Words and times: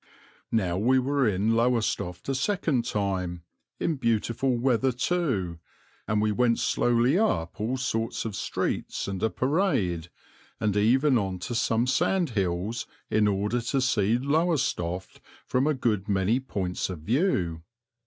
Now 0.51 0.79
we 0.79 0.97
were 0.97 1.27
in 1.27 1.53
Lowestoft 1.53 2.27
a 2.27 2.33
second 2.33 2.85
time, 2.85 3.43
in 3.79 3.97
beautiful 3.97 4.57
weather 4.57 4.91
too, 4.91 5.59
and 6.07 6.19
we 6.19 6.31
went 6.31 6.57
slowly 6.57 7.19
up 7.19 7.61
all 7.61 7.77
sorts 7.77 8.25
of 8.25 8.35
streets 8.35 9.07
and 9.07 9.21
a 9.21 9.29
parade, 9.29 10.09
and 10.59 10.75
even 10.75 11.19
on 11.19 11.37
to 11.41 11.53
some 11.53 11.85
sand 11.85 12.31
hills 12.31 12.87
in 13.11 13.27
order 13.27 13.61
to 13.61 13.79
see 13.79 14.17
Lowestoft 14.17 15.21
from 15.45 15.67
a 15.67 15.75
good 15.75 16.09
many 16.09 16.39
points 16.39 16.89
of 16.89 17.01
view. 17.01 17.61